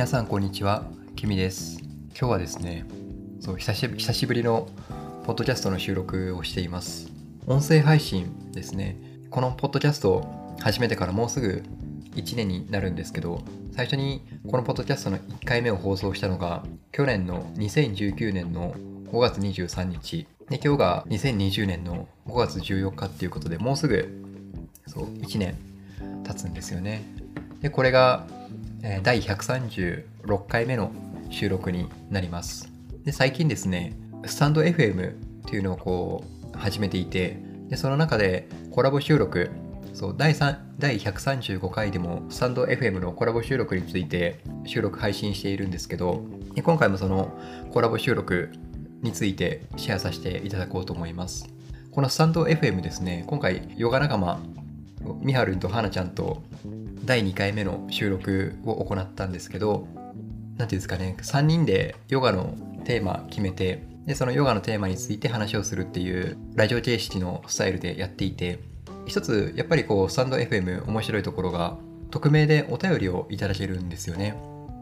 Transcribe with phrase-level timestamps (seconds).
[0.00, 1.78] 皆さんこんにちは、キミです。
[2.18, 2.86] 今日はですね、
[3.38, 4.66] そう久し久しぶりの
[5.26, 7.12] ポッドキャストの収録をしています。
[7.46, 8.96] 音声配信ですね。
[9.28, 11.62] このポッドキャストを始めてからもうすぐ
[12.14, 13.42] 1年になるんですけど、
[13.72, 18.72] 最初にこのポッドキャストの1回目を放送したのが去年の2019年の
[19.12, 24.08] 5月23日で今日が2020年の5月14日っていうことでもうすぐ
[24.86, 25.58] そう1年
[26.24, 27.04] 経つんですよね
[27.60, 28.26] でこれが、
[29.02, 30.90] 第136回目の
[31.30, 32.72] 収録になります。
[33.04, 33.94] で最近ですね
[34.26, 39.50] スタンド FM っていうのをこう始めていてでその中でコラボ収録
[39.92, 47.38] そう第3第135回でもスタンド FM のコラボ収録について収録配信しているんですけどで今回もその
[47.72, 48.50] コラボ収録
[49.02, 51.48] についてシェアさせていただこうと思います。
[51.90, 54.40] このスタンド FM ですね今回ヨガ仲間
[55.20, 56.42] みはるんとはなちゃんと
[57.04, 59.86] 第2回目の収録を行ったんですけど
[60.56, 68.60] 何ていうんですかね3人でヨガのテーマ決めてでそのヨガのテーマについて話をするっていうラジオ形式のスタイルでやっていて
[69.06, 71.76] 一つやっぱりこうスタンド FM 面白いところが
[72.10, 74.36] 匿名でお便りをいただけるんですよね。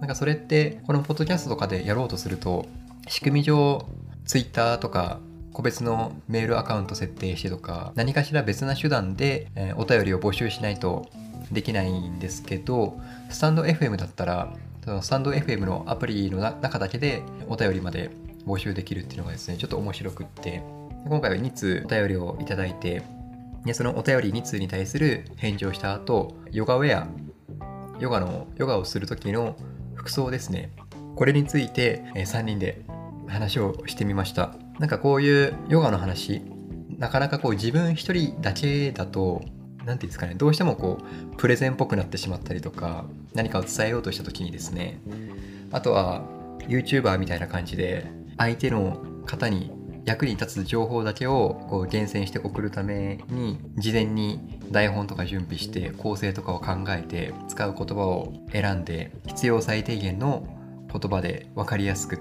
[0.00, 2.66] なんかそれってこのポッドキャストとかでやろうとすると
[3.08, 3.86] 仕組み上
[4.24, 5.20] Twitter とか
[5.52, 11.08] 個別のメールアカウント設定してとか何かしら別な手段で、えお便りを募集しないと
[11.50, 12.98] できないんですけど
[13.30, 18.10] スタンド FM だったらそのスタンド FM のアプリの中だけでお便りまで
[18.46, 20.62] 募集できるっていうのがですねちょっと面白くって
[21.06, 23.02] 今回は2通お便りをいただいて
[23.64, 27.06] でそのお便り2通に対する返事をした後ヨガウェア
[28.00, 29.56] ヨガのヨガをする時の
[29.94, 30.72] 服装ですね。
[31.14, 32.82] これについて3人で
[33.32, 34.54] 話をしてみました。
[34.78, 36.42] なんかこういうヨガの話
[36.98, 40.98] なかなかこう自分一人だけだと何て言うんですかねどうしてもこ
[41.32, 45.00] うプレゼンっぽくなってしまったりとか何かを伝えようとした時にですね
[45.72, 46.22] あとは
[46.68, 48.06] YouTuber みたいな感じで
[48.38, 49.72] 相手の方に
[50.04, 60.46] 役に立つ情報だけをこう厳選して送るために事前に台本とか準備して構成とかを考えて使う言葉を選んで必要最低限の
[60.92, 62.18] 言葉で分かりやすく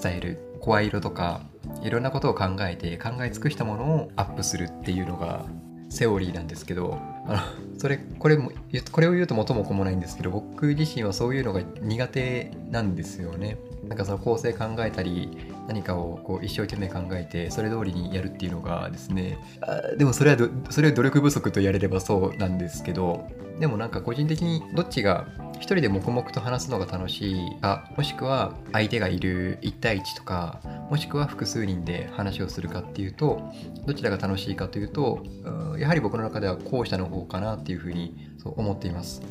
[0.00, 1.42] 伝える声色とか
[1.82, 5.44] いろんなことを考えて考え尽くしたものをアップするっていうのが
[5.90, 7.32] セオリーなんですけどあ
[7.74, 8.50] のそれこれも
[8.90, 13.58] これを言うと元も子もないんですけど僕自身はそういうのが苦手なんですよね。
[13.86, 25.26] なんかその構成考えたり何かをこう一生懸命考えてそれ通りにやるっていうのがですねあでもそれはそれは努力不足とやれればそうなんですけどでもなんか個人的にどっちが
[25.56, 30.60] 一人で黙々と話すのが楽しいかもしくは相手がいる1対1とか
[30.90, 33.40] もしくは複数人で話をするかっていうと
[33.86, 35.22] どちらが楽しいかというと
[35.78, 39.22] やはり僕の中では後者の方かなっていうふうにそう思っています。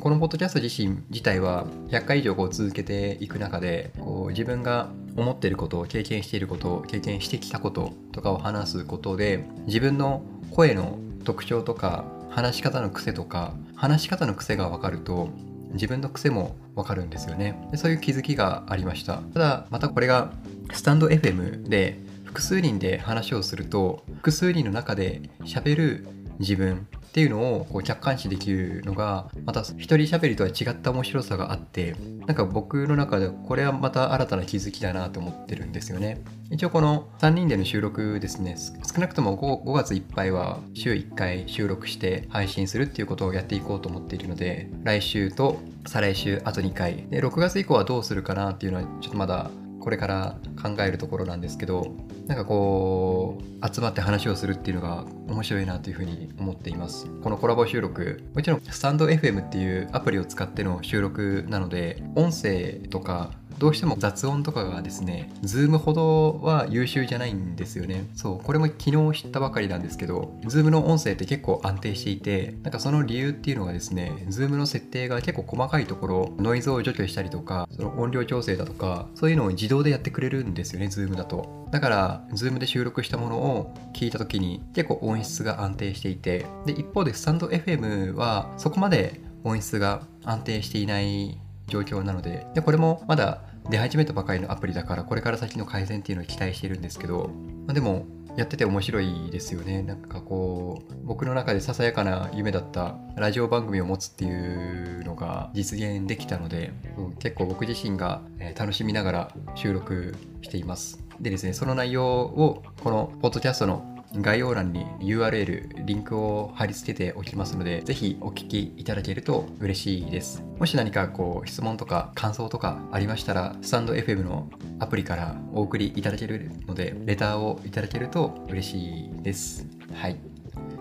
[0.00, 15.30] このポッドキャスト自身自体は100回以上こう続けていく中でこう自分が思っていること経験していること経験してきたこととかを話すことで自分の声の特徴とか話し方の癖とか話し方の癖が分かると
[15.72, 17.56] 自分の癖も分かるんですよね。
[17.74, 19.18] そういう気づきがありました。
[19.34, 20.32] ただまたこれが
[20.72, 26.06] スタンド FM で複数人で話をすると複数人の中で喋る
[26.38, 31.96] 自分っていうのをこう客観視できるのがまた一人喋りとは違った面白さがあって
[32.26, 36.22] なんか僕の中でこれはまた新たな気づきだなと思ってるんですよね。
[36.50, 45.56] 一応この3人での収録ですね少なくとも 5, 5月いっぱいは週1回収録して配信するっていうことをやっていこうと思っているので来週と
[45.86, 47.06] 再来週あと2回。
[47.08, 49.50] で6月以降はどうするかなっていうのはちょっとまだ
[49.86, 51.94] これから考えるところなんですけど
[52.26, 57.06] なんかこう集まって話をするっていうのが面白いなというふうに思っています。
[57.22, 68.06] このコラボ収録もちろんスタンド FM っていうアプリを使っての収録なので音声とかどうしても雑音とかがですね、 Zoom ほどは優秀じゃないんですよね。
[68.14, 81.66] そう、これも昨日知ったばかりなんですけど、 Zoom の音声って結構安定していて、なんかその理由っていうのがですね、 Zoom の設定が結構細かいところ、ノイズを除去したりとか、その音量調整だとか、そういうのを自動でやってくれるんですよね、 Zoom だと。
[81.70, 91.38] だから、 Zoom で収録したものを聞いた時に結構音質が安定していて、で、一方でスタンド FM はそこまで音質が安定していない
[91.68, 97.30] 状況なのででこれもまだ出始めたばかりのアプリだからこれから先の改善っていうのを期待してるんですけど、
[97.66, 99.82] まあ、でもやってて面白いですよね。
[99.82, 108.20] なんかこう僕の中でささやかな夢だったラジオ番組を持つっていうのが実現できたのでうん結構僕自身が
[108.56, 111.02] 楽しみながら収録しています。
[111.18, 120.42] でですねその内容をこのポッドキャストの概要欄に URL、リンクを貼り付けておきますので、ぜひお聞きいただけると嬉しいです。
[120.58, 124.48] もし何かこう質問とか感想とかありましたら、スタンド FM の
[124.78, 129.66] アプリからお送りいただけるので、レターをいただけると嬉しいです。
[129.94, 130.16] はい。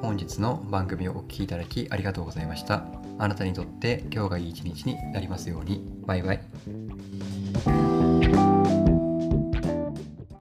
[0.01, 2.85] 本日の番組をお聴きいただきありがとうございました。
[3.17, 5.83] あなたにとって今日がいい一日になりますように。
[6.05, 7.14] バイバイ。